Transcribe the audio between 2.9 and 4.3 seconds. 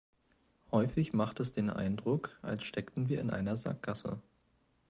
wir in einer Sackgasse.